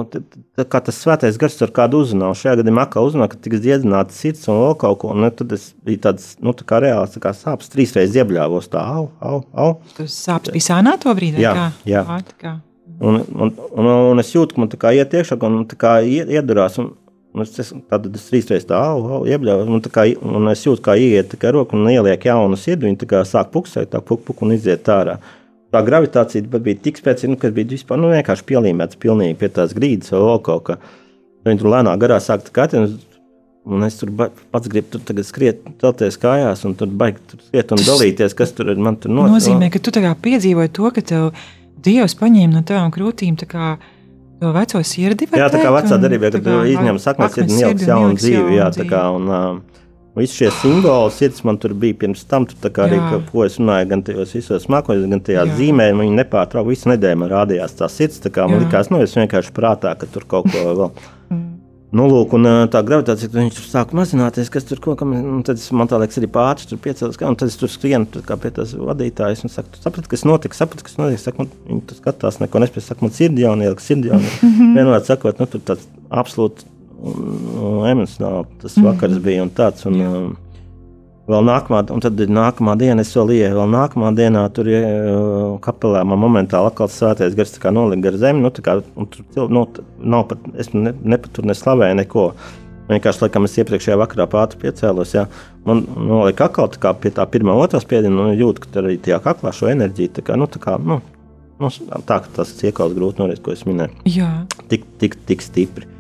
[0.58, 4.48] kā tas svētais gars ar kādu uzrunā, šajā gadījumā atkal uzrunā, ka tiks dziedināta sirds
[4.50, 7.22] un vēl kaut ko, un ne, tad es biju tāds, nu, tā kā reāls, tā
[7.28, 9.76] kā sāpes trīsreiz iebļāvos tā, au, au, au.
[10.00, 11.44] Tas sāpes bija sānā to brīdi?
[11.44, 11.68] Jā, kā?
[11.94, 12.08] jā.
[12.42, 12.58] Kā?
[13.00, 15.98] Un, un, un, un es jūtu, ka man tā kā iet iekšā, un tā kā
[16.02, 16.80] iedurās.
[16.82, 16.94] Un,
[17.36, 18.80] un es, tad es trīsreiz tā
[19.34, 22.88] iebļāvu, un, tā kā, un es jūtu, kā ieiet kā roku un ieliek jaunu sirdi,
[22.90, 25.20] viņa tā kā sāk puksēt, tā puk, puk un iziet ārā.
[25.74, 29.76] Tā gravitācija bija tik spēcīga, nu, ka bija vispār nu, vienkārši pielīmēts pilnīgi pie tās
[29.78, 30.80] grīdas vai kaut kā.
[31.46, 32.98] Viņa tur lēnā garā sāk katrs.
[33.68, 37.82] Un es tur pats gribu tur skriet, celties kājās, un tur baigi tur skriet un
[37.84, 38.80] dalīties, kas tur ir.
[38.80, 39.34] Tur notiek.
[39.34, 39.92] Nozīmē, ka tu
[40.24, 41.26] piedzīvoji to, ka tev
[41.88, 45.30] Dievs paņēma no tavām krūtīm to veco sirdi.
[45.34, 48.60] Jā, tā kā vecā darbība, kad izņem saknes sirdi un ieliks jaunu dzīvi.
[48.60, 49.78] Jā, tā kā, un, uh,
[50.18, 53.90] Visi šie simboli, sirds man tur bija pirms tam, tur arī, ka, ko es runāju,
[53.92, 55.92] gan tajos visos mākoņos, gan tajā zīmē.
[56.00, 58.24] Viņi nepārtraukti visu nedēļu man rādījās tā sirds.
[58.24, 58.64] Tā kā man Jā.
[58.66, 60.90] likās, nu, es vienkārši prātā, ka tur kaut ko vēl.
[61.96, 65.14] Nu, lūk, un tā gravitācija, tad tur sāk mazināties, kas tur kaut kam,
[65.48, 68.36] tad es, man tā liekas, arī pāris tur piecēlās, un tad es tur skrienu kā
[68.44, 72.00] pie tās vadītājas, un saku, saprati, kas notika, saprati, kas notika, saku, man, viņi tur
[72.02, 74.34] skatās, neko nespēj, saka, man sirdi jauni, ieliek sirdi jauni,
[74.76, 76.68] vienmēr sakot, nu, tur tāds absolūti
[77.88, 80.30] emocionāli tas vakars bija un tāds, un, um,
[81.28, 84.70] Vēl nākamā, un tad nākamā diena es vēl ienāku, vēl nākamā dienā tur
[85.66, 88.46] kapelā man momentāli atkal svētais gars nolika gar zemi.
[88.46, 88.78] Nu, kā,
[89.36, 89.66] tur nu,
[90.00, 92.30] nav pat, es ne, ne pat tur neslavēju neko.
[92.88, 95.12] Vienkārši, laikam, es iepriekšējā vakarā pātri piecēlos.
[95.18, 95.26] Jā.
[95.68, 99.20] Man nolika atkal tā pie tā pirmā, otrā spiediena, un nu, jūtu, ka arī tajā
[99.28, 101.02] kaklā šo enerģiju, tā kā, nu, tā kā, nu,
[101.60, 101.74] nu,
[102.08, 104.00] tā, ka tas iekals grūti noriet, ko es minēju.
[104.16, 104.32] Jā.
[104.72, 105.97] Tik, tik, tik stipri.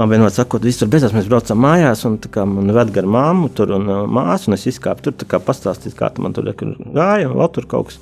[0.00, 1.12] Man vienmēr sakot, viss tur beidzās.
[1.12, 2.14] Mēs braucām mājās, un
[2.48, 6.08] man ved gar māmu tur un uh, māsu, un es izkāpu tur, kā pastāstīt, kā
[6.16, 7.98] man tur gāja, un vēl tur kaut kas.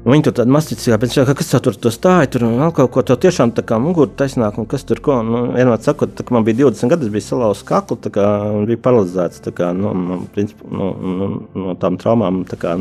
[0.00, 3.20] Viņi tur tādā masticībā, bet kā, kas tur tur stāja, tur vēl kaut ko tādu
[3.26, 5.20] tiešām tā kā mugurā taisnāk, un kas tur ko.
[5.22, 8.26] Nu, vienmēr sakot, tā, man bija 20 gadi, es biju salauzis kaklu, tā kā
[8.66, 12.74] bija paralizēts, tā kā, nu, no, principu, no, no, no tām traumām tā kā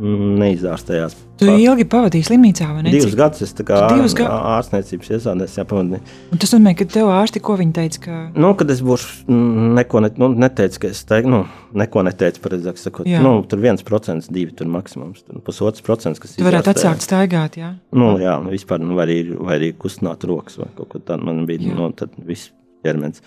[0.00, 1.14] neizārstējās.
[1.38, 1.58] Tu Pār...
[1.58, 2.92] ilgi pavadīji slimnīcā, vai ne?
[2.94, 4.22] Divus gadus es kā gad...
[4.28, 6.00] ārstniecības iesādēs, jā, pavadīju.
[6.34, 8.18] Un tas nozīmē, ka tev ārsti, ko viņi teica, ka...
[8.38, 9.34] Nu, kad es būšu
[9.78, 11.42] neko, ne, nu, neteicu, ka es teiktu, nu,
[11.82, 13.08] neko neteicu, pareizāk sakot.
[13.10, 13.22] Jā.
[13.24, 17.58] Nu, tur viens procents, divi tur maksimums, tur pusotrs procents, kas tu varētu atsākt staigāt,
[17.60, 17.74] jā?
[17.94, 21.26] Nu, jā, vispār, nu, vai arī, vai arī kustināt rokas vai kaut ko tādu.
[21.30, 21.78] Man bija, jā.
[21.78, 22.54] nu, tad viss
[22.86, 23.22] ķermenis.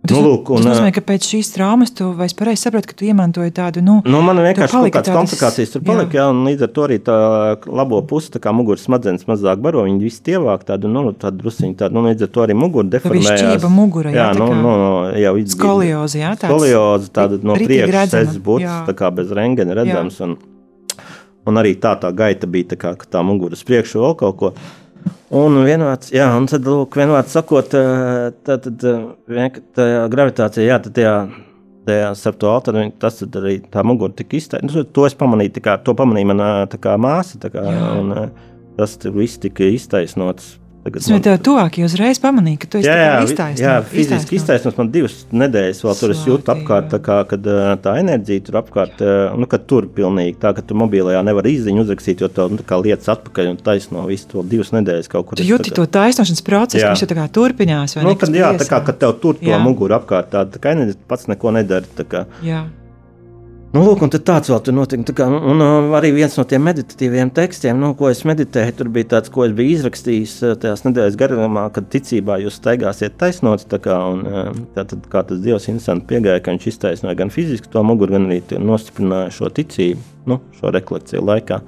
[0.00, 2.94] Tas, nu, lūk, un, tas nozīmē, ka pēc šīs traumas tu vairs pareizi saproti, ka
[2.96, 3.82] tu iemantoji tādu.
[3.84, 5.18] Nu, nu man vienkārši kaut kādas tādas...
[5.18, 6.22] komplikācijas tur palika, jā.
[6.22, 7.16] jā, un līdz ar to arī tā
[7.68, 11.76] labo pusi, tā kā muguras smadzenes mazāk baro, viņi visi tievāk tādu, nu, tādu drusciņu
[11.82, 13.44] tādu, nu, līdz ar to arī mugura deformējās.
[13.44, 14.72] Šķība mugura, jā, jā nu, nu,
[15.20, 15.58] jau izgīt.
[15.58, 16.48] Skoliozi, jā, tāds.
[16.48, 20.38] Skoliozi, tāda no priekšas sēdzes būtu, tā kā bez rengena redzams, un,
[21.44, 24.56] un arī tā tā gaita bija, tā kā tā muguras priekšu vēl kaut ko.
[25.30, 31.12] Un vienvārds, jā, un tad, lūk, vienvārds sakot, tā tad tajā gravitācijā, jā, tad tajā,
[31.86, 34.72] tajā starp to alternu, tas tad arī tā mugura tika iztaisnota.
[34.74, 37.92] Nu, to es pamanīju, tā kā, to pamanīja mana tā kā māsa, kā, jā.
[38.00, 38.16] un
[38.78, 41.20] tas viss tika iztaisnots Tagad man...
[41.20, 43.60] tev tuvāk, jo uzreiz pamanīji, ka tu esi jā, jā, iztaisnojis.
[43.60, 47.50] Jā, fiziski iztaisnojis man divas nedēļas, vēl tur es jūtu apkārt, tā kā, kad
[47.84, 49.04] tā enerģija tur apkārt,
[49.36, 53.12] nu, kad tur pilnīgi tā, ka tu mobilajā nevar izziņu uzrakstīt, jo tev nu, lietas
[53.12, 55.42] atpakaļ un taisno visu to divas nedēļas kaut kur.
[55.42, 57.98] Tu jūti to taisnošanas procesu, kas jau tā kā turpinās.
[58.00, 59.60] Nu, kad, jā, tā kā, kad tev tur to jā.
[59.60, 62.24] muguru apkārt, tā, tā kā enerģija pats neko nedara.
[62.40, 62.64] Jā.
[63.70, 65.04] Nu, lūk, un tāds vēl tur notika.
[65.06, 68.90] Tā kā, un, un arī viens no tiem meditatīviem tekstiem, nu, ko es meditēju, tur
[68.90, 70.32] bija tāds, ko es biju izrakstījis
[70.64, 73.68] tajās nedēļas garumā, kad ticībā jūs staigāsiet taisnots.
[73.70, 74.26] Kā, un,
[74.74, 78.26] tā, tad, kā tas Dievs interesanti piegāja, ka viņš iztaisnoja gan fiziski to muguru, gan
[78.26, 80.02] arī nostiprināja šo ticību,
[80.32, 81.62] nu, šo rekolekciju laikā.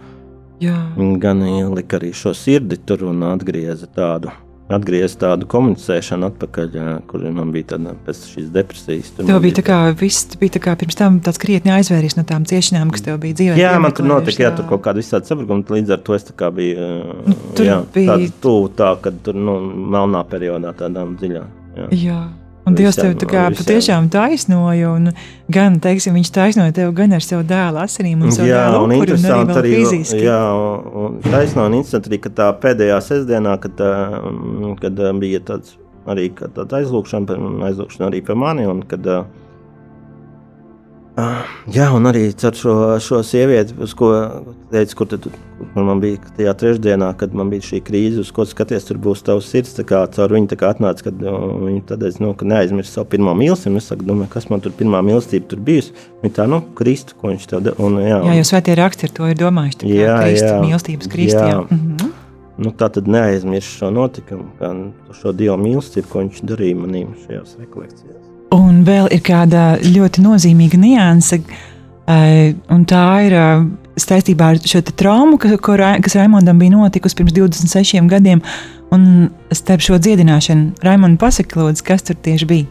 [0.62, 0.78] Jā.
[1.22, 4.34] Gan ielika arī šo sirdi tur un atgrieza tādu
[4.76, 6.76] atgriezt tādu komunicēšanu atpakaļ,
[7.10, 9.12] kur man bija tāda pēc šīs depresijas.
[9.18, 12.46] Tur bija tā kā viss, bija tā kā pirms tam tāds krietni aizvēries no tām
[12.48, 13.56] ciešanām, kas tev bija dzīvē.
[13.60, 16.36] Jā, man tur notika, jā, tur kaut kāda visādi sabrukumi, līdz ar to es tā
[16.38, 16.92] kā biju,
[17.28, 19.58] nu, tur jā, bija tāds tuvu tā, kad tur, nu,
[19.94, 21.58] melnā periodā tādām dziļām.
[21.72, 21.90] Jā.
[21.96, 22.22] jā.
[22.62, 25.10] Un Dievs tev tā kā patiešām taisnoja, un
[25.50, 28.94] gan, teiksim, viņš taisnoja tevi gan ar savu dēlu asinīm un savu jā, dēlu un
[28.96, 30.22] upuri, un arī, arī fiziski.
[30.28, 30.38] Jā,
[31.02, 33.92] un taisnoja un interesanti arī, ka tā pēdējā sestdienā, kad, tā,
[34.84, 35.74] kad bija tāds
[36.06, 37.40] arī tāda aizlūkšana,
[37.70, 39.41] aizlūkšana arī par mani, un kad Uh,
[41.68, 44.08] jā, un arī ar šo, šo sievieti, uz ko
[44.70, 45.26] teicu, kur, tad,
[45.74, 49.20] kur man bija tajā trešdienā, kad man bija šī krīze, uz ko skaties, tur būs
[49.26, 49.74] tavs sirds.
[49.76, 53.82] Tā kā caur viņu tā kā atnāca, kad viņa es, nu, neaizmirsu savu pirmo mīlestību.
[53.82, 55.92] Es saku, domāju, kas man tur pirmā mīlestība tur bijusi.
[56.24, 57.92] Viņa tā, nu, Kristu, ko viņš tev deva.
[58.00, 59.82] Jā, jā, jo svētie raksti ar to ir domājuši.
[59.84, 61.38] Tā jā, Kristu, jā, mīlestības Kristu.
[61.44, 61.52] Jā.
[61.52, 61.62] Jā.
[61.68, 62.18] Mm -hmm.
[62.62, 64.72] Nu, tā tad neaizmirst šo notikumu, kā
[65.20, 68.31] šo Dieva mīlestību, ko viņš darīja manīm šajās rekolekcijās.
[68.52, 71.38] Un vēl ir kāda ļoti nozīmīga nianse,
[72.10, 73.64] eh, un tā ir eh,
[73.96, 78.42] saistībā ar šo traumu, kas Raimondam bija notikusi pirms 26 gadiem.
[78.92, 82.68] Un starp šo dziedināšanu, Raimonds, pasaki, lūdzu, kas tur tieši bija?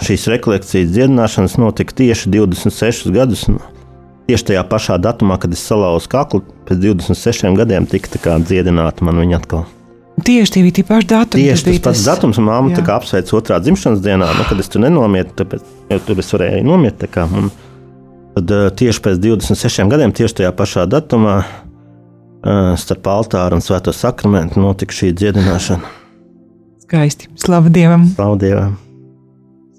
[0.00, 3.44] Šīs rekolekcijas dziedināšanas notika tieši 26 gadus.
[4.24, 9.42] Tieši tajā pašā datumā, kad es salauzu kaklu, pēc 26 gadiem tika dziedināta man viņa
[9.42, 9.66] atkal.
[10.22, 11.42] Tieši tie bija tie paši datumi.
[11.42, 12.06] Tieši tas pats tas...
[12.06, 16.22] datums, un māma apsveic otrā dzimšanas dienā, nu, kad es tur nenomietu, tāpēc, jo tur
[16.22, 17.02] es varēju nomiet.
[17.10, 17.50] Kā, un,
[18.36, 23.94] tad uh, tieši pēc 26 gadiem, tieši tajā pašā datumā, uh, starp altāru un svēto
[23.96, 25.92] sakramentu notika šī dziedināšana.
[26.86, 27.32] Skaisti.
[27.40, 28.06] Slavu Dievam!
[28.14, 28.78] Slavu Dievam!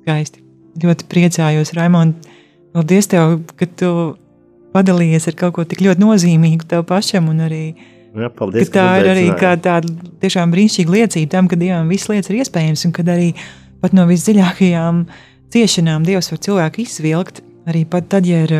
[0.01, 0.43] Skaisti.
[0.83, 2.27] Ļoti priecājos, Raimond.
[2.75, 3.89] Paldies tev, ka tu
[4.75, 7.63] padalījies ar kaut ko tik ļoti nozīmīgu tev pašam un arī
[8.15, 9.81] Jā, paldies, ka tā ir arī tāda
[10.23, 13.31] tiešām brīnišķīga liecība tam, ka Dievam visas lietas ir iespējamas un kad arī
[13.83, 15.01] pat no visdziļākajām
[15.53, 17.41] ciešanām Dievs var cilvēku izvilkt.
[17.67, 18.53] Arī tad, ja ir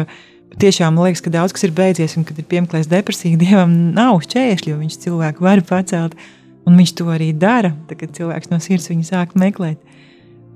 [0.60, 4.72] tiešām liekas, ka daudz kas ir beidzies un kad ir piemeklējis depresija, Dievam nav šķēršļi,
[4.74, 6.18] jo viņš cilvēku var pacelt.
[6.66, 9.78] Un viņš to arī dara, tad, kad cilvēks no sirds viņu sāk meklēt.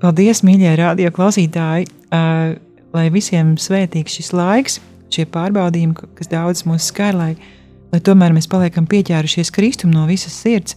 [0.02, 2.56] Paldies, mīļie radio klausītāji, uh,
[2.96, 4.80] lai visiem svētīgs šis laiks,
[5.14, 7.34] šie pārbaudījumi, kas daudz mūsu skar, lai
[7.92, 10.76] lai tomēr mēs paliekam pieķērušies Kristum no visas sirds,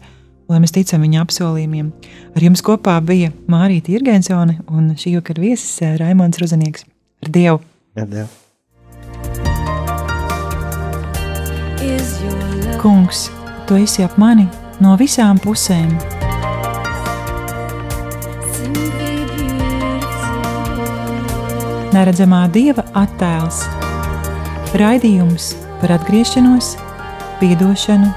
[0.49, 1.91] lai mēs ticam viņa apsolījumiem.
[2.35, 6.87] Ar jums kopā bija Mārīta Irgensone un šī vakara viesis eh, Raimons Rozanieks.
[7.23, 7.61] Ar Dievu!
[7.97, 8.31] Ar Dievu.
[12.83, 13.29] Kungs,
[13.67, 14.43] tu esi ap mani
[14.83, 15.93] no visām pusēm.
[21.93, 23.61] Neredzamā dieva attēls,
[24.81, 26.73] raidījums par atgriešanos,
[27.43, 28.07] piedošanu,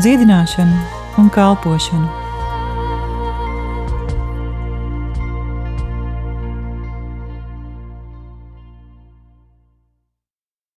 [0.00, 0.78] dziedināšanu
[1.20, 2.19] un kalpošanu.